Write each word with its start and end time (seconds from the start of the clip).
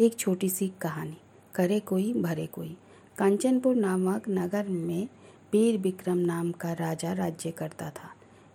एक 0.00 0.14
छोटी 0.18 0.48
सी 0.48 0.66
कहानी, 0.80 1.16
करे 1.54 1.78
कोई, 1.80 2.12
भरे 2.12 2.44
कोई। 2.46 2.76
कांचनपुर 3.18 3.74
नामक 3.76 4.28
नगर 4.28 4.68
में 4.68 5.08
वीर 5.52 5.76
विक्रम 5.78 6.18
नाम 6.18 6.52
का 6.52 6.72
राजा 6.72 7.12
राज्य 7.12 7.50
करता 7.50 7.88
था। 7.90 8.08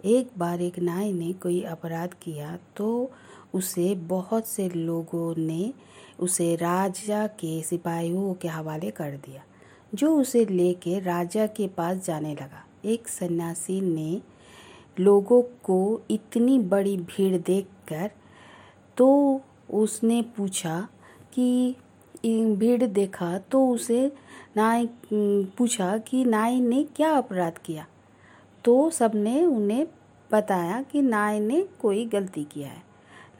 एक 0.03 0.29
बार 0.37 0.61
एक 0.61 0.79
नाई 0.79 1.11
ने 1.13 1.31
कोई 1.33 1.61
अपराध 1.63 2.13
किया 2.21 2.57
तो 2.77 3.11
उसे 3.53 3.93
बहुत 4.05 4.47
से 4.47 4.67
लोगों 4.69 5.35
ने 5.37 5.73
उसे 6.19 6.55
राजा 6.55 7.25
के 7.27 7.61
सिपाहियों 7.63 8.33
के 8.33 8.47
हवाले 8.47 8.91
कर 8.91 9.11
दिया, 9.17 9.43
जो 9.93 10.15
उसे 10.15 10.45
लेके 10.45 10.99
राजा 11.01 11.47
के 11.47 11.67
पास 11.67 12.05
जाने 12.05 12.33
लगा। 12.33 12.65
एक 12.85 13.07
सन्यासी 13.07 13.79
ने 13.83 14.21
लोगों 14.99 15.41
को 15.63 16.01
इतनी 16.09 16.59
बड़ी 16.65 16.97
भीड़ 16.97 17.37
देखकर 17.37 18.11
तो 18.97 19.41
उसने 19.73 20.21
पूछा 20.37 20.87
कि 21.35 21.75
भीड़ 22.55 22.83
देखा 22.83 23.37
तो 23.51 23.67
उसे 23.69 24.11
नाई 24.57 24.89
पूछा 25.13 25.97
कि 25.97 26.23
नाई 26.25 26.59
ने 26.59 26.83
क्या 26.95 27.11
अपराध 27.11 27.57
किया? 27.57 27.85
तो 28.65 28.89
सबने 28.89 29.45
उन्हें 29.45 29.87
बताया 30.31 30.81
कि 30.81 31.01
नाई 31.01 31.39
ने 31.39 31.61
कोई 31.81 32.05
गलती 32.05 32.43
किया 32.43 32.67
है। 32.67 32.83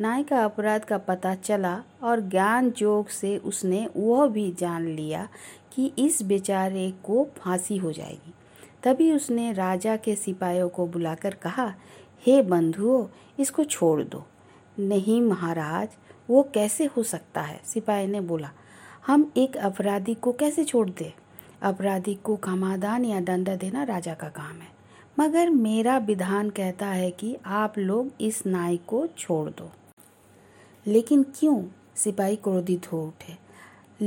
नाई 0.02 0.24
का 0.24 0.44
अपराध 0.46 0.84
का 0.84 0.98
पता 0.98 1.34
चला 1.36 1.84
और 2.04 2.20
ज्ञान 2.22 2.70
जोग 2.72 3.08
से 3.08 3.38
उसने 3.38 3.88
वह 3.98 4.28
भी 4.28 4.52
जान 4.52 4.88
लिया 4.88 5.28
कि 5.74 5.92
इस 6.00 6.22
बेचारे 6.24 6.92
को 7.04 7.28
फांसी 7.38 7.78
हो 7.78 7.92
जाएगी। 7.92 8.34
तभी 8.84 9.12
उसने 9.12 9.52
राजा 9.54 9.96
के 9.96 10.16
सिपाहियों 10.16 10.70
को 10.70 10.86
बुलाकर 10.88 11.34
कहा, 11.34 11.74
हे 12.26 12.42
बंधुओं, 12.42 13.06
इसको 13.40 13.64
छोड़ 13.64 14.02
दो। 14.04 14.24
नहीं 14.80 15.22
महाराज 15.22 15.90
वो 16.30 16.44
कैसे 16.54 16.86
हो 16.86 17.04
सकता 17.04 17.42
है? 17.42 17.62
सिपाही 17.66 18.08
ने 18.08 18.22
बोला, 18.22 18.52
हम 19.08 19.32
एक 19.38 19.58
अपराधी 19.58 20.14
को 20.14 20.32
कैसे 20.32 20.64
छोड़ 20.64 20.90
दें? 20.90 21.12
अपराधी 21.62 22.16
को 22.16 22.36
घमादान 22.36 23.06
या 23.06 23.22
दंड 23.22 23.50
देना 23.50 23.84
राजा 23.84 24.14
का 24.14 24.30
काम 24.30 24.56
है। 24.56 24.76
मगर 25.20 25.50
मेरा 25.50 25.98
विधान 25.98 26.50
कहता 26.50 26.88
है 26.88 27.12
कि 27.12 27.38
आप 27.46 27.78
लोग 27.78 28.12
इस 28.22 28.46
नाई 28.46 28.80
को 28.88 29.08
छोड़ 29.08 29.50
दो। 29.50 29.72
लेकिन 30.88 31.24
क्यों? 31.24 31.64
सिपाही 31.96 32.36
क्रोधित 32.36 32.92
हो 32.92 33.08
उठे। 33.08 33.46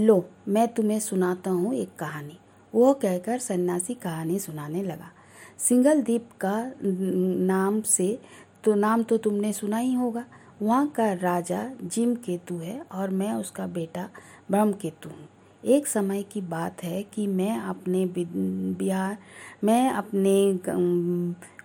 लो, 0.04 0.30
मैं 0.48 0.68
तुम्हें 0.68 1.00
सुनाता 1.00 1.50
हूँ 1.50 1.74
एक 1.74 1.96
कहानी। 1.98 2.38
वो 2.74 2.94
कहकर 2.94 3.38
सन्यासी 3.38 3.94
कहानी 3.94 4.38
सुनाने 4.38 4.82
लगा। 4.82 5.10
सिंगल 5.58 6.02
द्वीप 6.02 6.28
का 6.40 6.72
नाम 6.82 7.80
से 7.80 8.20
तो 8.64 8.74
नाम 8.74 9.02
तो 9.02 9.16
तुमने 9.16 9.52
सुना 9.52 9.76
ही 9.76 9.94
होगा। 9.94 10.24
वहाँ 10.62 10.86
का 10.88 11.12
राजा 11.12 11.62
जिम 11.84 12.14
केतु 12.14 12.54
है 12.54 12.80
और 12.92 13.10
मैं 13.10 13.32
उसका 13.32 13.66
बेटा 13.66 14.08
ब्रह्म 14.50 14.72
केतु 14.72 15.08
हूँ। 15.08 15.28
एक 15.64 15.86
समय 15.86 16.22
की 16.22 16.40
बात 16.40 16.82
है 16.84 17.02
कि 17.02 17.26
मैं 17.26 17.58
अपने 17.60 18.04
बिहार 18.06 19.16
मैं 19.64 19.90
अपने 19.90 20.52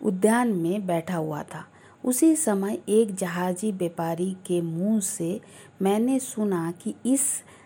उद्यान 0.07 0.53
में 0.53 0.85
बैठा 0.87 1.15
हुआ 1.15 1.41
था। 1.43 1.65
उसी 2.05 2.35
समय 2.35 2.77
एक 2.89 3.15
जहाजी 3.15 3.71
व्यापारी 3.71 4.31
के 4.47 4.61
मुँह 4.61 4.99
से 4.99 5.39
मैंने 5.81 6.19
सुना 6.19 6.71
कि 6.83 6.95
इस 7.05 7.21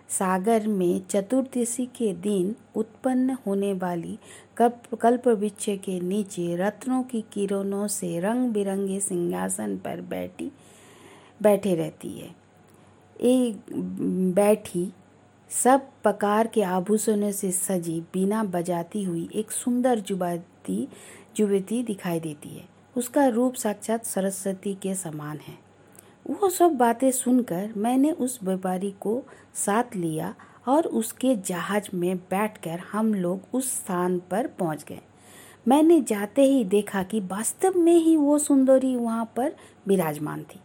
सागर 0.09 0.67
में 0.67 1.01
चतुर्दशी 1.09 1.85
के 1.85 2.13
दिन 2.13 2.55
उत्पन्न 2.75 3.37
होने 3.47 3.73
वाली 3.73 4.17
कल्प 4.57 4.95
कल्प 5.01 5.27
वृक्ष 5.27 5.65
के 5.85 5.99
नीचे 5.99 6.55
रत्नों 6.55 7.01
की 7.03 7.21
किरणों 7.33 7.87
से 7.87 8.19
रंग 8.19 8.49
बिरंगे 8.49 8.99
सिंहासन 8.99 9.75
पर 9.77 10.01
बैठी 10.01 10.51
बैठे 11.41 11.75
रहती 11.75 12.09
है। 12.09 12.35
एक 13.21 13.61
बैठी 14.35 14.93
सब 15.51 15.81
प्रकार 16.03 16.47
के 16.47 16.61
आभूषणों 16.61 17.31
से 17.31 17.51
सजी 17.51 17.99
बिना 18.13 18.43
बजाती 18.43 19.03
हुई 19.03 19.29
एक 19.35 19.51
सुंदर 19.51 19.99
जुबाती 19.99 20.87
युवती 21.39 21.83
दिखाई 21.83 22.19
देती 22.19 22.49
है। 22.49 22.67
उसका 22.97 23.27
रूप 23.27 23.53
साक्षात 23.53 24.05
सरस्वती 24.05 24.73
के 24.73 24.95
समान 24.95 25.37
है। 25.37 25.57
वो 26.29 26.49
सब 26.49 26.71
बातें 26.71 27.11
सुनकर 27.11 27.73
मैंने 27.77 28.11
उस 28.11 28.39
व्यापारी 28.43 28.91
को 28.91 29.23
साथ 29.55 29.95
लिया 29.95 30.35
और 30.67 30.87
उसके 30.87 31.35
जहाज़ 31.35 31.89
में 31.93 32.17
बैठकर 32.17 32.79
हम 32.91 33.13
लोग 33.13 33.41
उस 33.53 33.73
स्थान 33.73 34.19
पर 34.31 34.47
पहुँच 34.47 34.85
गए। 34.87 34.99
मैंने 35.67 36.01
जाते 36.01 36.41
ही 36.41 36.63
देखा 36.63 37.03
कि 37.03 37.19
वास्तव 37.19 37.79
में 37.79 37.95
ही 37.95 38.15
वो 38.15 38.37
सुंदरी 38.39 38.95
वहाँ 38.95 39.33
पर 39.35 39.55
विराजमान 39.87 40.43
थी। 40.43 40.59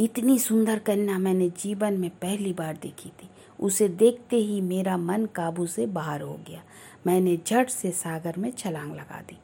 इतनी 0.00 0.38
सुंदर 0.38 0.78
कन्या 0.78 1.18
मैंने 1.18 1.48
जीवन 1.48 1.92
में 1.92 2.10
पहली 2.10 2.52
बार 2.52 2.78
देखी 2.82 3.08
थी। 3.08 3.28
उसे 3.60 3.88
देखते 3.88 4.36
ही 4.36 4.60
मेरा 4.60 4.96
मन 4.96 5.26
काबू 5.26 5.66
से 5.66 5.86
बाहर 5.86 6.20
हो 6.20 6.40
गया। 6.48 6.62
मैंने 7.06 7.38
झट 7.46 7.68
से 7.68 7.90
सागर 7.90 8.34
में 8.38 8.50
छलांग 8.50 8.92
लगा 8.92 9.20
दी। 9.20 9.38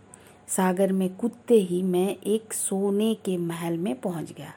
सागर 0.49 0.93
में 0.93 1.17
कूदते 1.17 1.55
ही 1.55 1.83
मैं 1.83 2.17
एक 2.27 2.53
सोने 2.53 3.15
के 3.15 3.37
महल 3.37 3.79
में 3.79 4.01
पहुँच 4.01 4.33
गया। 4.33 4.53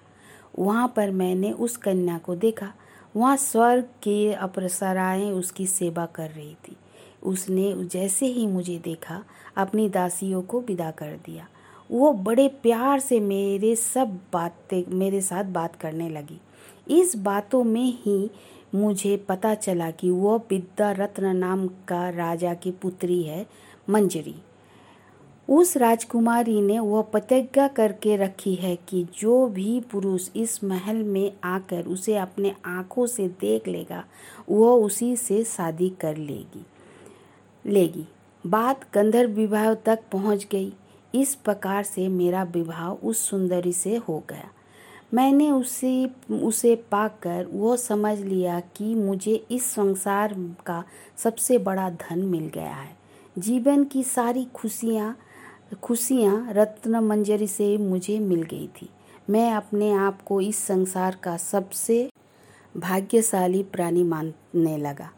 वहाँ 0.60 0.94
पर 0.96 1.12
मैंने 1.12 1.52
उस 1.52 1.78
कन्या 1.78 2.18
को 2.18 2.36
देखा। 2.36 2.74
वहाँ 3.16 3.38
स्वर्ग 3.38 3.84
के 3.84 4.34
अप्रसराएँ 4.34 5.32
उसकी 5.32 5.68
सेवा 5.68 6.06
कर 6.06 6.30
रही 6.30 6.54
थी। 6.54 6.76
उसने 7.24 7.84
जैसे 7.84 8.26
ही 8.26 8.48
मुझे 8.48 8.78
देखा, 8.78 9.24
अपनी 9.56 9.90
दासियों 9.90 10.42
को 10.42 10.62
विदा 10.62 10.92
कर 10.92 11.12
दिया। 11.26 11.48
वो 11.92 12.14
बड़े 12.14 12.48
प्यार 12.48 13.00
से 13.00 13.20
मेरे 13.20 13.76
सब 13.76 14.20
बातें, 14.34 14.84
मेरे 14.88 15.22
साथ 15.22 15.44
बात 15.44 15.76
करने 15.76 16.10
लगी। 16.10 16.42
इस 17.02 17.16
बातों 17.16 17.64
में 17.64 17.94
ही 18.06 18.30
मुझे 18.76 19.18
पता 19.18 19.54
चला 19.54 19.92
कि 19.92 20.10
वो 20.10 20.38
विद्या 20.38 20.92
रत्न 20.92 21.36
नाम 21.36 21.68
का 21.68 22.10
राजा 22.10 22.54
की 22.54 22.72
पुत्री 22.72 23.24
है, 23.24 23.48
मंजरी। 23.90 24.36
उस 25.50 25.78
राजकुमारी 25.78 26.62
ने 26.62 26.80
वह 26.80 27.02
प्रतिज्ञा 27.02 27.68
करके 27.68 28.16
रखी 28.16 28.56
है 28.56 28.76
कि 28.76 29.08
जो 29.20 29.48
भी 29.48 29.80
पुरुष 29.80 30.30
इस 30.36 30.64
महल 30.64 31.04
में 31.04 31.34
आकर 31.44 31.86
उसे 31.86 32.16
अपने 32.16 32.56
आँखों 32.66 33.06
से 33.06 33.28
देख 33.28 33.68
लेगा 33.68 34.06
वह 34.50 34.86
उसी 34.86 35.16
से 35.16 35.44
शादी 35.44 35.90
कर 35.90 36.18
लेगी। 36.18 36.66
लेगी। 37.66 38.06
बात 38.48 38.94
गंधर्व 38.94 39.30
विवाह 39.30 39.74
तक 39.74 40.00
पहुँच 40.12 40.48
गई। 40.52 40.74
इस 41.16 41.36
प्रकार 41.36 41.84
से 41.84 42.08
मेरा 42.08 42.44
विवाह 42.44 42.90
उस 42.90 43.30
सुंदरी 43.30 43.74
से 43.74 43.96
हो 43.96 44.24
गया। 44.30 44.50
मैंने 45.14 45.52
उसे 45.52 46.12
उसे 46.32 46.76
पाकर 46.76 47.46
वो 47.46 47.78
समझ 47.78 48.20
लिया 48.20 48.60
कि 48.60 48.96
मुझे 48.96 49.46
इस 49.52 49.66
संसार 49.66 50.36
का 50.66 50.84
सबसे 51.18 51.58
बड़ा 51.58 51.90
धन 51.90 52.20
मिल 52.20 52.48
गया 52.54 52.76
है। 52.76 52.98
जीवन 53.38 53.84
की 53.84 54.04
सारी 54.04 54.46
खुशियाँ 54.46 55.18
खुशियाँ 55.84 56.48
रत्न 56.50 56.96
मंजरी 56.96 57.48
से 57.48 57.78
मुझे 57.78 58.20
मिल 58.20 58.44
गई 58.44 58.70
थी। 58.82 58.90
मैं 59.30 59.54
अपने 59.54 59.92
आप 59.92 60.22
को 60.22 60.42
इस 60.42 60.58
संसार 60.58 61.18
का 61.24 61.38
सबसे 61.38 62.10
भाग्यशाली 62.78 63.64
प्राणी 63.64 64.04
मानने 64.04 64.78
लगा। 64.78 65.10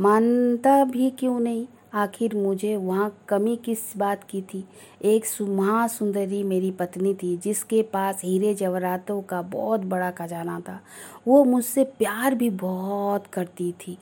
मानता 0.00 0.84
भी 0.84 1.10
क्यों 1.10 1.40
नहीं? 1.40 1.66
आखिर 1.94 2.34
मुझे 2.34 2.76
वहाँ 2.76 3.24
कमी 3.28 3.56
किस 3.56 3.78
बात 3.96 4.24
की 4.24 4.42
थी? 4.42 4.64
एक 5.02 5.24
महासुंदरी 5.42 6.42
मेरी 6.42 6.70
पत्नी 6.70 7.14
थी, 7.14 7.36
जिसके 7.36 7.82
पास 7.82 8.20
हीरे 8.24 8.54
जवरातों 8.54 9.22
का 9.22 9.42
बहुत 9.42 9.80
बड़ा 9.80 10.10
खजाना 10.10 10.60
था। 10.60 10.80
वो 11.28 11.44
मुझसे 11.44 11.84
प्यार 11.84 12.34
भी 12.34 12.50
बहुत 12.50 13.26
करती 13.26 13.72
थी। 13.72 13.98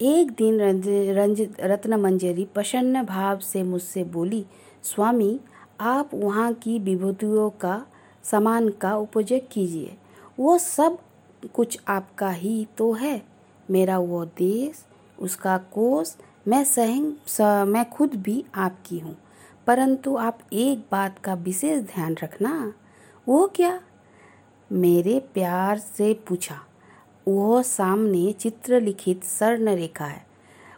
एक 0.00 0.30
दिन 0.30 0.60
रंज 0.60 0.88
रंज 0.88 1.48
रत्न 1.60 1.94
मंजरी 1.94 2.44
प्रसन्न 2.44 3.02
भाव 3.02 3.38
से 3.38 3.62
मुझसे 3.62 4.04
बोली, 4.04 4.46
स्वामी, 4.82 5.40
आप 5.80 6.10
वहाँ 6.14 6.52
की 6.52 6.78
विभूतियों 6.78 7.50
का, 7.50 7.86
सामान 8.24 8.68
का 8.68 8.96
उपयोग 8.96 9.40
कीजिए। 9.52 9.96
वो 10.38 10.58
सब 10.58 10.98
कुछ 11.54 11.78
आपका 11.88 12.30
ही 12.30 12.66
तो 12.78 12.92
है। 12.92 13.22
मेरा 13.70 13.98
वो 13.98 14.24
देश, 14.24 14.84
उसका 15.20 15.58
कोष 15.58 16.14
मैं 16.48 16.64
स्वयं 16.64 17.64
मैं 17.64 17.90
खुद 17.90 18.14
भी 18.14 18.44
आपकी 18.54 18.98
हूँ। 18.98 19.16
परंतु 19.66 20.16
आप 20.16 20.38
एक 20.52 20.78
बात 20.92 21.18
का 21.18 21.34
विशेष 21.34 21.82
ध्यान 21.82 22.16
रखना। 22.22 22.72
वो 23.28 23.52
क्या? 23.56 23.80
मेरे 24.72 25.20
प्यार 25.20 25.78
से 25.78 26.14
पूछा। 26.14 26.60
वो 27.28 27.62
सामने 27.62 28.32
चित्र 28.32 28.80
लिखित 28.80 29.24
स्वर्ण 29.24 29.74
रेखा 29.74 30.04
है। 30.04 30.26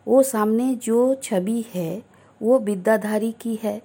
वो 0.08 0.22
सामने 0.22 0.74
जो 0.74 1.14
छवि 1.14 1.64
है, 1.74 2.02
वो 2.42 2.58
विद्याधारी 2.58 3.32
की 3.32 3.58
है। 3.62 3.82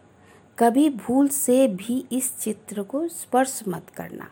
कभी 0.60 0.90
भूल 0.90 1.28
से 1.28 1.68
भी 1.68 2.06
इस 2.12 2.40
चित्र 2.40 2.84
को 2.84 3.08
स्पर्श 3.08 3.64
मत 3.68 3.86
करना। 3.98 4.32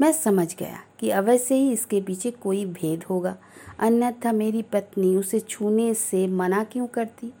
मैं 0.00 0.12
समझ 0.12 0.56
गया 0.56 0.80
कि 0.98 1.10
अवश्य 1.10 1.54
ही 1.54 1.72
इसके 1.72 2.00
पीछे 2.00 2.30
कोई 2.30 2.66
भेद 2.66 3.04
होगा। 3.04 3.36
अन्यथा 3.78 4.32
मेरी 4.32 4.62
पत्नी 4.62 5.16
उसे 5.16 5.40
छूने 5.40 5.94
से 5.94 6.26
मना 6.26 6.64
क्यों 6.64 6.86
करती? 6.86 7.32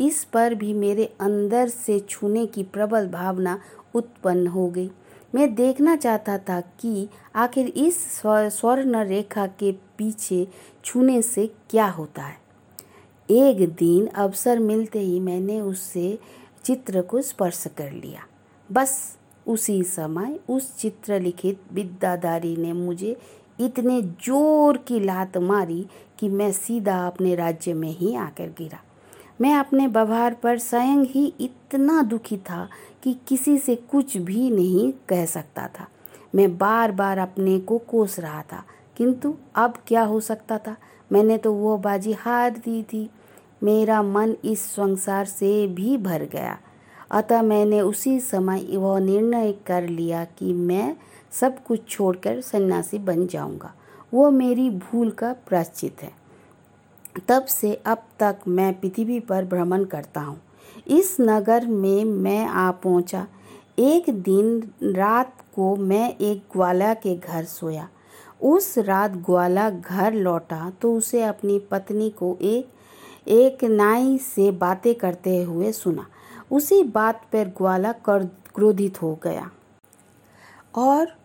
इस 0.00 0.24
पर 0.24 0.54
भी 0.54 0.72
मेरे 0.74 1.04
अंदर 1.20 1.68
से 1.68 2.00
छूने 2.00 2.46
की 2.46 2.62
प्रबल 2.62 3.08
भावना 3.08 3.60
उत्पन्न 3.94 4.46
हो 4.46 4.68
गई। 4.68 4.90
मैं 5.34 5.54
देखना 5.54 5.96
चाहता 5.96 6.38
था 6.38 6.60
कि 6.60 7.08
आखिर 7.34 7.66
इस 7.66 8.20
स्वर्ण 8.26 9.04
रेखा 9.04 9.46
के 9.46 9.72
पीछे 9.72 10.48
छूने 10.84 11.22
से 11.22 11.46
क्या 11.70 11.86
होता 11.86 12.22
है। 12.22 12.38
एक 13.30 13.68
दिन 13.68 14.06
अवसर 14.06 14.58
मिलते 14.58 15.00
ही 15.00 15.20
मैंने 15.20 15.60
उससे 15.60 16.18
चित्र 16.64 17.02
को 17.02 17.22
स्पर्श 17.22 17.64
कर 17.76 17.92
लिया। 17.92 18.26
बस 18.72 19.18
उसी 19.46 19.82
समय 19.82 20.38
उस 20.48 20.76
चित्र 20.78 21.20
लिखित 21.20 21.60
विद्यादारी 21.72 22.56
ने 22.56 22.72
मुझे 22.72 23.16
इतने 23.58 24.00
ज़ोर 24.02 24.76
की 24.78 25.00
लात 25.00 25.36
मारी 25.38 25.86
कि 26.18 26.28
मैं 26.28 26.50
सीधा 26.52 27.06
अपने 27.06 27.34
राज्य 27.34 27.74
में 27.74 27.90
ही 27.90 28.14
आकर 28.14 28.48
गिरा। 28.58 28.80
मैं 29.40 29.54
अपने 29.54 29.86
व्यवहार 29.86 30.34
पर 30.34 30.58
स्वयं 30.58 31.04
ही 31.04 31.26
इतना 31.40 32.02
दुखी 32.02 32.36
था 32.40 32.68
कि 33.02 33.16
किसी 33.28 33.56
से 33.58 33.74
कुछ 33.90 34.16
भी 34.16 34.50
नहीं 34.50 34.92
कह 35.08 35.24
सकता 35.26 35.66
था। 35.68 35.86
मैं 36.34 36.56
बार 36.58 36.92
बार 36.92 37.18
अपने 37.18 37.58
को 37.58 37.78
कोस 37.80 38.18
रहा 38.20 38.42
था, 38.42 38.62
किंतु 38.96 39.34
अब 39.54 39.74
क्या 39.86 40.02
हो 40.02 40.20
सकता 40.20 40.58
था? 40.58 40.76
मैंने 41.10 41.38
तो 41.38 41.52
वो 41.52 41.76
बाजी 41.78 42.12
हार 42.12 42.50
दी 42.58 42.82
थी। 42.82 43.08
मेरा 43.62 44.02
मन 44.02 44.34
इस 44.44 44.60
संसार 44.66 45.24
से 45.24 45.66
भी 45.66 45.96
भर 45.98 46.24
गया। 46.24 46.58
अतः 47.10 47.42
मैंने 47.42 47.80
उसी 47.80 48.18
समय 48.20 48.64
वह 48.72 48.98
निर्णय 48.98 49.52
कर 49.66 49.88
लिया 49.88 50.24
कि 50.38 50.52
मैं 50.52 50.96
सब 51.40 51.62
कुछ 51.64 51.88
छोड़कर 51.88 52.40
सन्यासी 52.40 52.98
बन 52.98 53.26
जाऊँगा। 53.26 53.72
वो 54.14 54.30
मेरी 54.30 54.70
भूल 54.70 55.10
का 55.10 55.32
प्राश्चित 55.48 56.02
है। 56.02 56.12
तब 57.28 57.44
से 57.44 57.74
अब 57.86 58.02
तक 58.20 58.36
मैं 58.48 58.72
पृथ्वी 58.80 59.20
पर 59.20 59.44
भ्रमण 59.44 59.84
करता 59.84 60.20
हूँ। 60.20 60.40
इस 60.88 61.16
नगर 61.20 61.66
में 61.66 62.04
मैं 62.04 62.46
आ 62.46 62.70
पहुँचा। 62.70 63.26
एक 63.78 64.10
दिन 64.10 64.70
रात 64.82 65.36
को 65.54 65.74
मैं 65.76 66.16
एक 66.16 66.42
ग्वाला 66.52 66.94
के 66.94 67.16
घर 67.16 67.44
सोया। 67.44 67.88
उस 68.42 68.78
रात 68.78 69.10
ग्वाला 69.10 69.70
घर 69.70 70.14
लौटा 70.14 70.72
तो 70.82 70.94
उसे 70.94 71.22
अपनी 71.22 71.58
पत्नी 71.58 72.10
को 72.10 72.36
एक 72.42 72.68
एक 73.28 73.64
नाई 73.64 74.18
से 74.18 74.50
बातें 74.50 74.94
करते 74.94 75.42
हुए 75.42 75.72
सुना। 75.72 76.06
उसी 76.50 76.82
बात 76.82 77.22
पर 77.32 77.48
ग्वाला 77.48 77.92
कर 77.92 78.24
क्रोधित 78.54 79.02
हो 79.02 79.18
गया। 79.22 79.50
और 80.74 81.15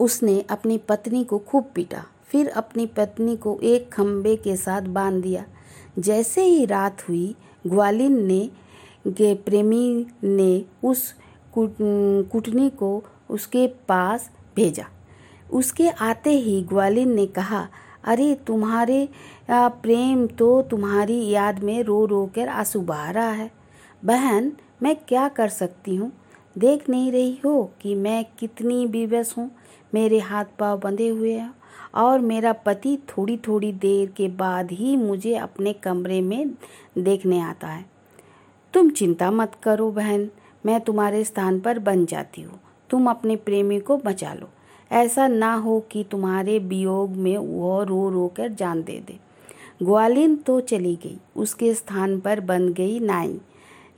उसने 0.00 0.44
अपनी 0.50 0.78
पत्नी 0.78 1.24
को 1.24 1.38
खूब 1.38 1.70
पीटा। 1.74 2.04
फिर 2.24 2.48
अपनी 2.48 2.86
पत्नी 2.86 3.36
को 3.36 3.60
एक 3.62 3.92
खम्बे 3.92 4.36
के 4.36 4.56
साथ 4.56 4.82
बाँध 4.82 5.22
दिया। 5.22 5.44
जैसे 5.98 6.42
ही 6.42 6.64
रात 6.64 7.08
हुई, 7.08 7.34
ग्वालिन 7.66 8.26
ने, 8.26 8.50
के 9.06 9.34
प्रेमी 9.34 10.06
ने 10.24 10.64
उस 10.84 11.14
कुटनी 11.58 12.70
को 12.70 13.04
उसके 13.30 13.66
पास 13.66 14.30
भेजा। 14.56 14.84
उसके 15.52 15.88
आते 15.88 16.30
ही 16.30 16.62
ग्वालिन 16.62 17.14
ने 17.14 17.26
कहा, 17.26 17.68
अरे, 18.04 18.34
तुम्हारे 18.34 19.08
प्रेम 19.50 20.26
तो 20.26 20.62
तुम्हारी 20.62 21.28
याद 21.28 21.62
में 21.62 21.82
रो 21.82 22.06
रो 22.06 22.30
कर 22.34 22.48
आँसू 22.48 22.80
बहा 22.80 23.10
रहा 23.10 23.30
है। 23.30 23.50
बहन, 24.04 24.52
मैं 24.82 24.96
क्या 24.96 25.28
कर 25.28 25.48
सकती 25.48 25.96
हूँ? 25.96 26.12
देख 26.58 26.88
नहीं 26.88 27.12
रही 27.12 27.40
हो 27.44 27.70
कि 27.80 27.94
मैं 27.94 28.26
कितनी 28.38 28.86
विवश 28.86 29.34
हूँ? 29.38 29.50
मेरे 29.94 30.18
हाथ 30.18 30.44
पाँव 30.58 30.78
बंधे 30.80 31.08
हुए 31.08 31.32
हैं 31.32 31.54
और 31.94 32.20
मेरा 32.20 32.52
पति 32.52 32.96
थोड़ी 33.08 33.36
थोड़ी 33.36 33.72
देर 33.72 34.10
के 34.10 34.28
बाद 34.28 34.72
ही 34.72 34.96
मुझे 34.96 35.34
अपने 35.34 35.72
कमरे 35.72 36.20
में 36.20 36.50
देखने 36.98 37.40
आता 37.40 37.68
है। 37.68 37.84
तुम 38.74 38.90
चिंता 38.90 39.30
मत 39.30 39.54
करो 39.62 39.90
बहन, 39.90 40.28
मैं 40.66 40.80
तुम्हारे 40.80 41.24
स्थान 41.24 41.60
पर 41.60 41.78
बन 41.78 42.04
जाती 42.06 42.42
हूँ। 42.42 42.60
तुम 42.90 43.10
अपने 43.10 43.36
प्रेमी 43.36 43.80
को 43.80 43.96
बचा 43.96 44.34
लो। 44.34 44.48
ऐसा 44.90 45.26
ना 45.28 45.54
हो 45.54 45.80
कि 45.80 46.04
तुम्हारे 46.10 46.58
वियोग 46.58 47.10
में 47.10 47.36
वह 47.36 47.82
रो 47.84 48.08
रो 48.10 48.26
कर 48.36 48.48
जान 48.48 48.82
दे 48.82 49.00
दे। 49.00 49.18
ग्वालिन 49.82 50.36
तो 50.36 50.60
चली 50.60 50.94
गई, 50.96 51.18
उसके 51.36 51.74
स्थान 51.74 52.18
पर 52.20 52.40
बन 52.40 52.68
गई 52.68 53.00
नाई 53.00 53.40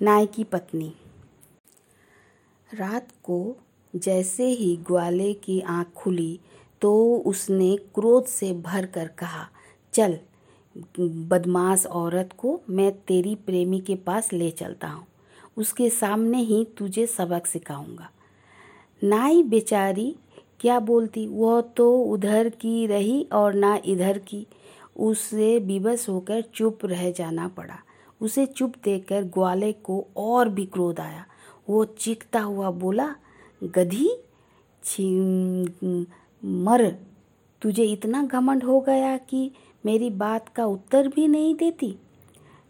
नाई 0.03 0.27
की 0.27 0.45
पत्नी। 0.45 0.93
रात 2.75 3.09
को 3.23 3.57
जैसे 3.97 4.47
ही 4.47 4.77
ग्वाले 4.77 5.33
की 5.33 5.61
आँख 5.61 5.87
खुली 5.97 6.41
तो 6.83 7.17
उसने 7.17 7.77
क्रोध 7.77 8.27
से 8.27 8.53
भर 8.53 8.87
कर 8.87 9.07
कहा, 9.07 9.49
चल, 9.93 10.19
बदमाश 10.99 11.87
औरत 11.87 12.31
को 12.39 12.61
मैं 12.71 12.93
तेरी 12.93 13.35
प्रेमी 13.35 13.81
के 13.81 13.95
पास 13.95 14.33
ले 14.33 14.51
चलता 14.51 14.89
हूँ। 14.89 15.07
उसके 15.57 15.91
सामने 15.91 16.39
ही 16.39 16.65
तुझे 16.65 17.07
सबक 17.07 17.47
सिखाऊँगा। 17.47 18.11
नाई 19.05 19.43
बेचारी, 19.43 20.17
क्या 20.61 20.81
बोलती? 20.81 21.27
वह 21.27 21.61
तो 21.61 22.03
उधर 22.03 22.49
की 22.49 22.87
रही 22.87 23.27
और 23.33 23.55
ना 23.55 23.81
इधर 23.85 24.19
की। 24.19 24.47
उसे 24.97 25.59
विवश 25.59 26.09
होकर 26.09 26.41
चुप 26.41 26.79
रह 26.85 27.11
जाना 27.11 27.49
पड़ा। 27.49 27.79
उसे 28.21 28.47
चुप 28.47 28.73
देखकर 28.85 29.23
ग्वाले 29.23 29.73
को 29.73 30.07
और 30.17 30.49
भी 30.49 30.67
क्रोध 30.67 31.01
आया। 31.01 31.25
वो 31.71 31.85
चीखता 31.85 32.41
हुआ 32.41 32.71
बोला 32.71 33.15
गधी, 33.63 34.09
छी, 34.83 35.09
मर, 36.43 36.87
तुझे 37.63 37.85
इतना 37.85 38.23
घमंड 38.25 38.65
हो 38.65 38.81
गया 38.81 39.17
कि 39.19 39.51
मेरी 39.87 40.11
बात 40.11 40.49
का 40.49 40.65
उत्तर 40.67 41.09
भी 41.09 41.27
नहीं 41.29 41.55
देती। 41.55 41.95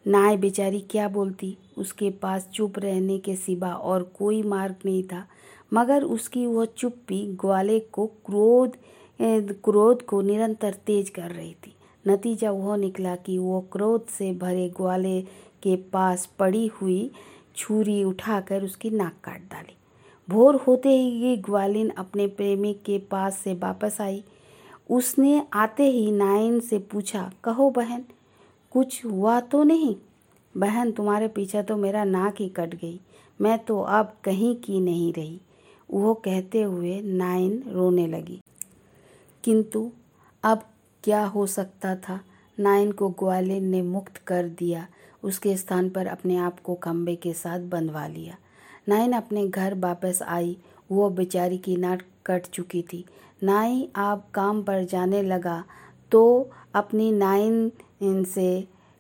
नाय 0.06 0.36
बेचारी 0.36 0.80
क्या 0.80 1.08
बोलती? 1.08 1.56
उसके 1.78 2.10
पास 2.12 2.48
चुप 2.54 2.78
रहने 2.78 3.18
के 3.18 3.36
सिवा 3.36 3.72
और 3.72 4.02
कोई 4.18 4.42
मार्ग 4.42 4.76
नहीं 4.84 5.02
था, 5.02 5.24
मगर 5.72 6.02
उसकी 6.04 6.46
वह 6.46 6.64
चुप्पी 6.66 7.24
ग्वाले 7.40 7.78
को 7.80 8.06
क्रोध 8.06 8.76
क्रोध 9.20 10.02
को 10.02 10.20
निरंतर 10.20 10.74
तेज 10.86 11.10
कर 11.10 11.30
रही 11.30 11.52
थी। 11.66 11.74
नतीजा 12.04 12.50
वह 12.50 12.76
निकला 12.76 13.14
कि 13.16 13.36
वो 13.38 13.60
क्रोध 13.72 14.06
से 14.08 14.32
भरे 14.32 14.68
ग्वाले 14.68 15.20
के 15.62 15.74
पास 15.92 16.26
पड़ी 16.38 16.66
हुई 16.66 17.10
छुरी 17.56 18.02
उठाकर 18.04 18.62
उसकी 18.64 18.90
नाक 18.90 19.16
काट 19.24 19.40
डाली। 19.50 19.76
भोर 20.30 20.56
होते 20.56 20.88
ही 20.88 21.36
ग्वालिन 21.36 21.88
अपने 21.88 22.26
प्रेमी 22.26 22.74
के 22.74 22.98
पास 22.98 23.38
से 23.38 23.54
वापस 23.54 23.96
आई। 24.00 24.24
उसने 24.90 25.46
आते 25.52 25.90
ही 25.90 26.10
नाइन 26.10 26.60
से 26.60 26.78
पूछा, 26.78 27.32
कहो 27.44 27.70
बहन, 27.70 28.04
कुछ 28.70 29.04
हुआ 29.04 29.40
तो 29.40 29.62
नहीं? 29.62 29.96
बहन, 30.56 30.92
तुम्हारे 30.92 31.28
पीछे 31.28 31.62
तो 31.62 31.76
मेरा 31.76 32.04
नाक 32.04 32.34
ही 32.38 32.48
कट 32.48 32.74
गई। 32.74 33.00
मैं 33.40 33.58
तो 33.58 33.80
अब 33.80 34.12
कहीं 34.24 34.56
की 34.56 34.80
नहीं 34.80 35.12
रही। 35.12 35.40
वो 35.90 36.14
कहते 36.14 36.62
हुए 36.62 37.00
नाइन 37.00 37.64
रोने 37.66 38.06
लगी। 38.06 38.40
किंतु 39.44 39.90
अब 40.44 40.62
क्या 41.04 41.24
हो 41.24 41.46
सकता 41.46 41.96
था? 41.96 42.20
नाइन 42.58 42.92
को 42.92 43.08
ग्वालिन 43.08 43.64
ने 43.64 43.82
मुक्त 43.82 44.16
कर 44.16 44.48
दिया। 44.48 44.86
उसके 45.22 45.56
स्थान 45.56 45.90
पर 45.90 46.06
अपने 46.06 46.36
आप 46.36 46.60
को 46.60 46.74
खम्बे 46.74 47.16
के 47.16 47.32
साथ 47.32 47.60
बंधवा 47.60 48.06
लिया। 48.06 48.36
नाइन 48.90 49.12
अपने 49.12 49.46
घर 49.48 49.74
वापस 49.78 50.22
आई। 50.24 50.56
वो 50.90 51.08
बेचारी 51.10 51.58
की 51.58 51.76
नाट 51.76 52.02
कट 52.26 52.46
चुकी 52.48 52.82
थी। 52.82 53.04
नाई 53.42 53.88
आप 53.96 54.26
काम 54.34 54.62
पर 54.62 54.84
जाने 54.84 55.22
लगा 55.22 55.62
तो 56.12 56.50
अपनी 56.74 57.10
नाइन 57.12 58.24
से 58.26 58.48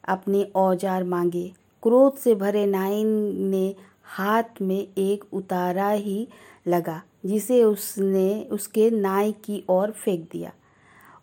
अपनी 0.04 0.42
औज़ार 0.56 1.04
मांगे। 1.04 1.50
क्रोध 1.82 2.16
से 2.16 2.34
भरे 2.34 2.64
नाइन 2.66 3.06
ने 3.46 3.74
हाथ 4.08 4.60
में 4.62 4.86
एक 4.98 5.24
उतारा 5.32 5.88
ही 5.90 6.26
लगा, 6.66 7.00
जिसे 7.26 7.62
उसने, 7.64 8.42
उसके 8.44 8.90
नाई 8.92 9.32
की 9.44 9.62
ओर 9.70 9.90
फेंक 9.92 10.28
दिया। 10.32 10.52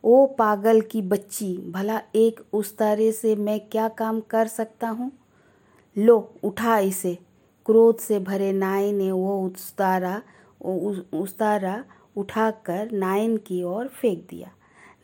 ओ 0.03 0.25
पागल 0.35 0.81
की 0.81 1.01
बच्ची, 1.03 1.57
भला 1.67 2.01
एक 2.15 2.39
उस्तारे 2.53 3.11
से 3.11 3.35
मैं 3.37 3.59
क्या 3.61 3.87
काम 3.97 4.19
कर 4.29 4.47
सकता 4.49 4.89
हूँ? 4.89 5.11
लो, 5.95 6.17
उठा 6.43 6.77
इसे। 6.79 7.17
क्रोध 7.67 7.97
से 7.99 8.19
भरे 8.19 8.51
नाई 8.53 8.91
ने 8.91 9.11
वो 9.11 9.39
उस्तारा 9.45 10.21
उस्तारा 11.13 11.83
उठाकर 12.17 12.91
नाइन 12.91 13.35
की 13.37 13.61
ओर 13.63 13.87
फेंक 13.87 14.25
दिया। 14.29 14.51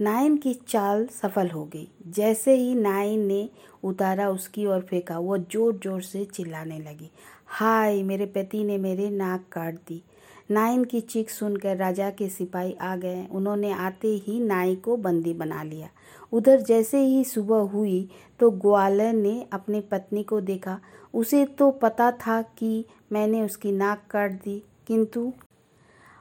नाइन 0.01 0.37
की 0.37 0.53
चाल 0.53 1.05
सफल 1.13 1.49
हो 1.49 1.63
गई। 1.65 1.87
जैसे 2.07 2.55
ही 2.55 2.73
नाइन 2.75 3.25
ने 3.25 3.49
उतारा, 3.83 4.29
उसकी 4.29 4.65
ओर 4.65 4.81
फेंका 4.81 5.17
वह 5.19 5.37
ज़ोर 5.51 5.79
ज़ोर 5.83 6.01
से 6.01 6.23
चिल्लाने 6.25 6.79
लगी। 6.79 7.09
हाय, 7.47 8.01
मेरे 8.03 8.25
पति 8.25 8.63
ने 8.63 8.77
मेरे 8.77 9.09
नाक 9.09 9.45
काट 9.51 9.75
दी। 9.87 10.01
नाइन 10.49 10.83
की 10.83 11.01
चीख 11.01 11.29
सुनकर 11.29 11.77
राजा 11.77 12.09
के 12.09 12.27
सिपाही 12.29 12.73
आ 12.73 12.95
गए। 12.95 13.25
उन्होंने 13.31 13.71
आते 13.71 14.07
ही 14.17 14.39
नाई 14.39 14.75
को 14.75 14.97
बंदी 14.97 15.33
बना 15.33 15.63
लिया। 15.63 15.89
उधर 16.31 16.61
जैसे 16.61 16.99
ही 16.99 17.23
सुबह 17.23 17.69
हुई 17.69 18.09
तो 18.39 18.49
ग्वालर 18.51 19.13
ने 19.13 19.45
अपनी 19.53 19.81
पत्नी 19.81 20.23
को 20.23 20.41
देखा। 20.41 20.79
उसे 21.13 21.45
तो 21.45 21.71
पता 21.71 22.11
था 22.11 22.41
कि 22.41 22.85
मैंने 23.11 23.41
उसकी 23.41 23.71
नाक 23.71 24.03
काट 24.11 24.31
दी, 24.31 24.61
किंतु 24.87 25.31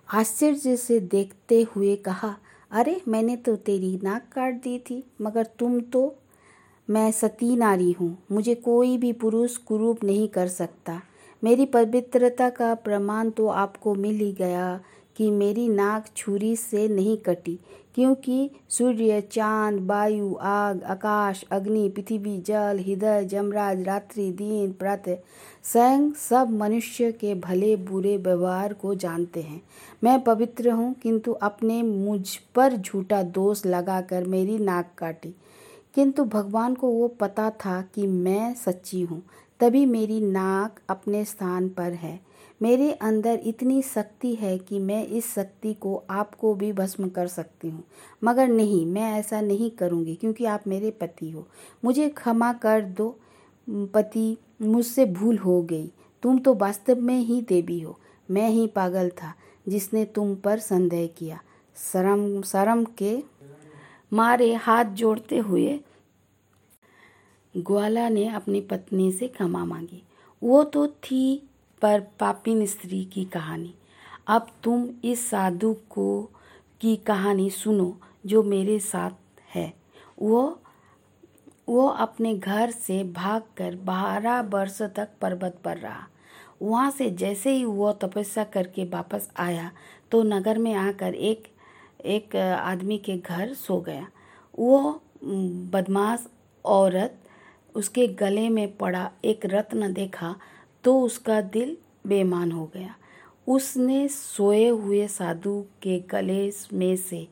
आश्चर्य 0.09 0.77
से 0.77 1.01
देखते 1.01 1.67
हुए 1.77 1.97
कहा, 1.97 2.37
अरे, 2.71 3.01
मैंने 3.09 3.37
तो 3.37 3.57
तेरी 3.57 3.99
नाक 4.03 4.23
काट 4.33 4.55
दी 4.55 4.79
थी, 4.79 5.05
मगर 5.21 5.47
तुम 5.59 5.81
तो 5.81 6.15
मैं 6.91 7.11
सती 7.13 7.57
नारी 7.57 7.93
हूँ। 7.93 8.17
मुझे 8.33 8.55
कोई 8.55 8.97
भी 8.99 9.13
पुरुष 9.13 9.57
कुरूप 9.57 10.05
नहीं 10.05 10.29
कर 10.29 10.49
सकता। 10.49 11.01
मेरी 11.43 11.65
पवित्रता 11.67 12.49
का 12.51 12.75
प्रमाण 12.75 13.31
तो 13.31 13.47
आपको 13.49 13.95
मिल 13.95 14.17
ही 14.17 14.33
गया 14.33 14.81
कि 15.17 15.31
मेरी 15.31 15.69
नाक 15.69 16.07
छुरी 16.17 16.55
से 16.57 16.87
नहीं 16.89 17.17
कटी, 17.17 17.59
क्योंकि 17.95 18.51
सूर्य, 18.69 19.21
चाँद, 19.21 19.81
वायु, 19.87 20.35
आग, 20.35 20.83
आकाश, 20.83 21.45
अग्नि, 21.51 21.89
पृथ्वी, 21.89 22.37
जल, 22.39 22.79
हृदय, 22.79 23.25
जमराज, 23.25 23.83
रात्रि, 23.83 24.31
दिन, 24.31 24.73
प्रत 24.73 25.05
स्वयं 25.65 26.11
सब 26.13 26.51
मनुष्य 26.53 27.11
के 27.13 27.35
भले 27.35 27.75
बुरे 27.77 28.17
व्यवहार 28.17 28.73
को 28.73 28.95
जानते 28.95 29.43
हैं। 29.43 29.61
मैं 30.05 30.21
पवित्र 30.25 30.71
हूँ, 30.71 30.95
किंतु 30.95 31.33
अपने 31.33 31.83
मुझ 31.83 32.37
पर 32.55 32.77
झूठा 32.77 33.23
दोष 33.23 33.67
लगाकर 33.67 34.25
मेरी 34.25 34.59
नाक 34.59 34.95
काटी। 34.99 35.35
किंतु 35.95 36.25
भगवान 36.25 36.75
को 36.75 36.89
वो 36.89 37.09
पता 37.09 37.51
था 37.51 37.81
कि 37.95 38.07
मैं 38.07 38.55
सच्ची 38.55 39.03
हूँ। 39.03 39.23
तभी 39.63 39.87
मेरी 39.87 40.21
नाक 40.21 40.81
अपने 40.89 41.25
स्थान 41.25 41.69
पर 41.69 41.93
है। 41.93 42.21
मेरे 42.63 42.93
अंदर 42.93 43.41
इतनी 43.45 43.83
शक्ति 43.83 44.35
है 44.35 44.59
कि 44.59 44.79
मैं 44.79 45.07
इस 45.07 45.35
शक्ति 45.35 45.75
को 45.75 46.05
आपको 46.11 46.55
भी 46.55 46.73
भस्म 46.73 47.09
कर 47.09 47.27
सकती 47.27 47.69
हूँ। 47.69 47.85
मगर 48.25 48.49
नहीं, 48.49 48.87
मैं 48.87 49.13
ऐसा 49.13 49.41
नहीं 49.41 49.71
करूँगी, 49.71 50.15
क्योंकि 50.15 50.45
आप 50.45 50.63
मेरे 50.67 50.91
पति 50.91 51.31
हो। 51.31 51.49
मुझे 51.85 52.09
क्षमा 52.09 52.53
कर 52.53 52.83
दो, 52.83 53.19
पति, 53.71 54.37
मुझसे 54.63 55.07
भूल 55.07 55.39
हो 55.39 55.63
गई। 55.63 55.93
तुम 56.23 56.39
तो 56.39 56.55
वास्तव 56.55 57.01
में 57.01 57.19
ही 57.19 57.43
देवी 57.43 57.81
हो। 57.81 57.99
मैं 58.31 58.49
ही 58.51 58.67
पागल 58.67 59.09
था, 59.09 59.35
जिसने 59.69 60.05
तुम 60.05 60.35
पर 60.35 60.59
संदेह 60.59 61.07
किया। 61.07 61.41
शर्म 61.93 62.43
शर्म 62.43 62.85
के 62.85 63.23
मारे 64.13 64.55
हाथ 64.55 64.85
जोड़ते 64.85 65.39
हुए 65.39 65.81
ग्वाला 67.55 68.09
ने 68.09 68.27
अपनी 68.29 68.61
पत्नी 68.61 69.11
से 69.13 69.29
क्षमा 69.29 69.65
मांगी। 69.65 70.03
वो 70.43 70.63
तो 70.65 70.87
थी 70.87 71.43
पर 71.83 72.01
पापिन 72.21 72.65
स्त्री 72.67 73.05
की 73.05 73.25
कहानी। 73.25 73.75
अब 74.27 74.47
तुम 74.65 74.89
इस 75.05 75.29
साधु 75.31 75.73
को 75.91 76.23
की 76.81 76.97
कहानी 76.97 77.49
सुनो, 77.51 77.97
जो 78.27 78.43
मेरे 78.43 78.79
साथ 78.79 79.41
है। 79.55 79.73
वो 80.19 80.59
वो 81.69 81.87
अपने 81.87 82.35
घर 82.35 82.71
से 82.71 83.03
भागकर 83.05 83.75
बारह 83.85 84.41
वर्ष 84.43 84.81
तक 84.97 85.09
पर्वत 85.21 85.59
पर 85.65 85.77
रहा। 85.77 86.07
वहाँ 86.63 86.91
से 86.91 87.11
जैसे 87.11 87.51
ही 87.51 87.65
वो 87.65 87.93
तपस्या 87.93 88.45
करके 88.45 88.85
वापस 88.85 89.29
आया 89.37 89.71
तो 90.13 90.23
नगर 90.23 90.59
में 90.59 90.75
आकर 90.75 91.15
एक 91.15 91.47
एक 92.07 92.37
आदमी 92.37 92.99
के 92.99 93.17
घर 93.17 93.53
सो 93.55 93.81
गया। 93.81 94.07
वो 94.59 95.01
बदमाश 95.25 96.27
औरत 96.65 97.22
उसके 97.75 98.07
गले 98.09 98.49
में 98.49 98.77
पड़ा 98.77 99.11
एक 99.25 99.47
रत्न 99.47 99.93
देखा 99.93 100.35
तो 100.85 101.01
उसका 101.01 101.41
दिल 101.41 101.77
बेमान 102.07 102.53
हो 102.53 102.71
गया। 102.75 102.95
उसने 103.49 104.07
सोए 104.09 104.67
हुए 104.69 105.07
साधु 105.09 105.61
के 105.83 105.99
गले 106.01 106.53
में 106.73 106.97
से 106.97 107.27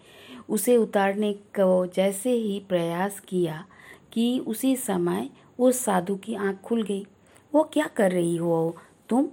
उसे 0.48 0.76
उतारने 0.76 1.32
को 1.58 1.86
जैसे 1.86 2.30
ही 2.30 2.58
प्रयास 2.68 3.20
किया 3.20 3.64
कि 4.12 4.38
उसी 4.38 4.74
समय 4.76 5.28
उस 5.58 5.84
साधु 5.84 6.16
की 6.16 6.34
आँख 6.34 6.60
खुल 6.60 6.82
गई। 6.82 7.06
वो 7.54 7.62
क्या 7.72 7.86
कर 7.86 8.10
रही 8.12 8.36
हो? 8.36 8.76
तुम? 9.08 9.28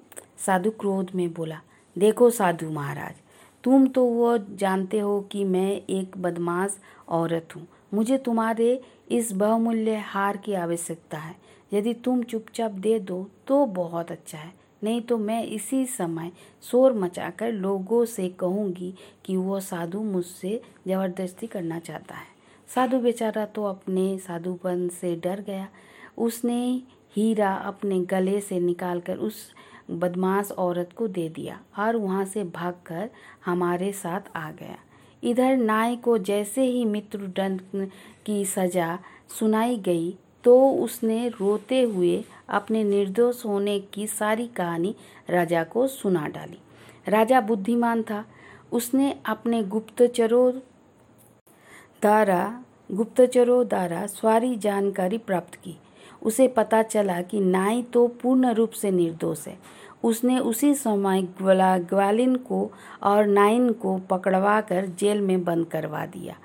साधु 0.45 0.71
क्रोध 0.71 1.11
में 1.15 1.33
बोला। 1.33 1.59
देखो 1.95 2.29
साधु 2.29 2.69
महाराज, 2.69 3.13
तुम 3.63 3.87
तो 3.87 4.03
वो 4.05 4.37
जानते 4.37 4.99
हो 4.99 5.19
कि 5.21 5.43
मैं 5.43 5.71
एक 5.89 6.17
बदमाश 6.17 6.77
औरत 7.09 7.55
हूँ। 7.55 7.67
मुझे 7.93 8.17
तुम्हारे 8.17 8.81
इस 9.07 9.31
बहुमूल्य 9.31 9.95
हार 10.05 10.37
की 10.37 10.53
आवश्यकता 10.53 11.17
है। 11.17 11.35
यदि 11.73 11.93
तुम 11.95 12.23
चुपचाप 12.23 12.71
दे 12.71 12.97
दो 12.99 13.27
तो 13.47 13.65
बहुत 13.65 14.11
अच्छा 14.11 14.37
है। 14.37 14.53
नहीं 14.83 15.01
तो 15.01 15.17
मैं 15.17 15.43
इसी 15.43 15.85
समय 15.85 16.31
शोर 16.63 16.93
मचाकर 16.93 17.51
लोगों 17.51 18.03
से 18.05 18.27
कहूँगी 18.29 18.93
कि 19.25 19.35
वो 19.37 19.59
साधु 19.59 20.01
मुझसे 20.03 20.61
ज़बरदस्ती 20.87 21.47
करना 21.47 21.79
चाहता 21.79 22.15
है। 22.15 22.35
साधु 22.69 22.99
बेचारा 22.99 23.45
तो 23.45 23.63
अपने 23.63 24.17
साधुपन 24.17 24.87
से 24.91 25.15
डर 25.15 25.41
गया। 25.41 25.67
उसने 26.17 26.59
हीरा 27.15 27.53
अपने 27.55 27.99
गले 28.01 28.39
से 28.41 28.59
निकालकर 28.59 29.17
उस 29.17 29.35
बदमाश 29.91 30.51
औरत 30.51 30.89
को 30.93 31.07
दे 31.07 31.27
दिया 31.29 31.59
और 31.79 31.95
वहाँ 31.95 32.25
से 32.25 32.43
भागकर 32.43 33.09
हमारे 33.45 33.91
साथ 33.93 34.35
आ 34.35 34.49
गया। 34.51 34.77
इधर 35.23 35.57
नाय 35.57 35.95
को 35.95 36.17
जैसे 36.17 36.61
ही 36.61 36.85
मृत्युदंड 36.85 37.61
की 38.25 38.45
सजा 38.45 38.97
सुनाई 39.39 39.77
गई 39.77 40.15
तो 40.43 40.69
उसने 40.71 41.27
रोते 41.29 41.81
हुए 41.81 42.23
अपने 42.49 42.83
निर्दोष 42.83 43.45
होने 43.45 43.79
की 43.79 44.07
सारी 44.07 44.47
कहानी 44.47 44.95
राजा 45.29 45.63
को 45.63 45.87
सुना 45.87 46.27
डाली। 46.27 46.59
राजा 47.07 47.41
बुद्धिमान 47.41 48.03
था। 48.03 48.23
उसने 48.71 49.15
अपने 49.25 49.63
गुप्तचरों 49.63 50.51
द्वारा 52.01 52.63
गुप्तचरों 52.91 53.67
द्वारा 53.67 54.05
सारी 54.05 54.55
जानकारी 54.55 55.17
प्राप्त 55.17 55.55
की। 55.55 55.77
उसे 56.21 56.47
पता 56.47 56.81
चला 56.83 57.21
कि 57.21 57.39
नाई 57.39 57.81
तो 57.83 58.07
पूर्ण 58.07 58.53
रूप 58.53 58.71
से 58.71 58.91
निर्दोष 58.91 59.47
है। 59.47 59.57
उसने 60.07 60.39
उसी 60.39 60.73
समय 60.73 61.21
ग्वाला, 61.21 61.77
ग्वालिन 61.77 62.35
को 62.35 62.71
और 63.03 63.25
नाइन 63.25 63.71
को 63.71 63.97
पकड़वा 63.97 64.61
कर 64.61 64.85
जेल 64.85 65.21
में 65.21 65.43
बंद 65.43 65.65
करवा 65.65 66.05
दिया। 66.05 66.35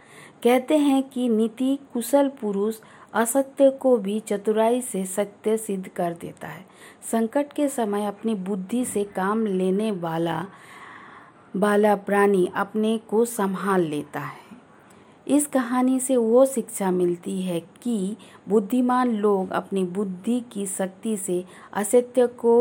कहते 0.43 0.77
हैं 0.77 1.03
कि 1.03 1.29
नीति 1.29 1.79
कुशल 1.93 2.29
पुरुष 2.29 2.77
असत्य 3.15 3.71
को 3.71 3.97
भी 3.97 4.21
चतुराई 4.21 4.81
से 4.83 5.05
सत्य 5.05 5.57
सिद्ध 5.57 5.89
कर 5.89 6.13
देता 6.13 6.49
है। 6.49 6.65
संकट 7.13 7.53
के 7.53 7.69
समय 7.69 8.07
अपनी 8.07 8.35
बुद्धि 8.35 8.85
से 8.85 9.05
काम 9.05 9.47
लेने 9.47 9.91
वाला 9.91 10.47
वाला 11.57 11.95
प्राणी 11.97 12.51
अपने 12.57 12.99
को 12.99 13.25
संभाल 13.25 13.81
लेता 13.81 14.21
है। 14.21 14.41
इस 15.29 15.47
कहानी 15.47 16.01
से 16.01 16.17
वो 16.17 16.47
शिक्षा 16.47 16.91
मिलती 16.91 17.43
है 17.43 17.61
कि 17.61 18.17
बुद्धिमान 18.49 19.11
लोग 19.17 19.51
अपनी 19.51 19.85
बुद्धि 19.85 20.41
की 20.53 20.67
शक्ति 20.67 21.17
से 21.17 21.45
असत्य 21.73 22.27
को 22.27 22.55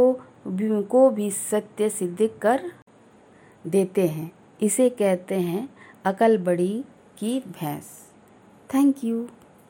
को 0.47 1.09
भी 1.09 1.31
सत्य 1.31 1.89
सिद्ध 1.89 2.29
कर 2.41 2.71
देते 3.67 4.07
हैं। 4.07 4.31
इसे 4.61 4.89
कहते 4.89 5.35
हैं 5.35 5.69
अकल 6.05 6.37
बड़ी 6.37 6.85
की 7.17 7.39
भैंस। 7.39 8.11
Thank 8.73 9.03
you 9.03 9.27